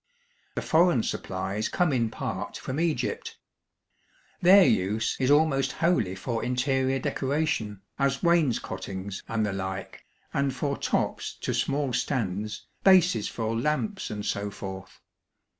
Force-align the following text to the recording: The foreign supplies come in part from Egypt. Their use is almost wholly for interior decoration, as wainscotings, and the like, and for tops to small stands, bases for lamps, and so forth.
The 0.55 0.63
foreign 0.63 1.03
supplies 1.03 1.69
come 1.69 1.93
in 1.93 2.09
part 2.09 2.57
from 2.57 2.79
Egypt. 2.79 3.37
Their 4.41 4.65
use 4.65 5.15
is 5.19 5.29
almost 5.29 5.73
wholly 5.73 6.15
for 6.15 6.43
interior 6.43 6.97
decoration, 6.97 7.81
as 7.99 8.23
wainscotings, 8.23 9.21
and 9.29 9.45
the 9.45 9.53
like, 9.53 10.03
and 10.33 10.55
for 10.55 10.75
tops 10.75 11.35
to 11.41 11.53
small 11.53 11.93
stands, 11.93 12.65
bases 12.83 13.27
for 13.27 13.55
lamps, 13.55 14.09
and 14.09 14.25
so 14.25 14.49
forth. 14.49 15.01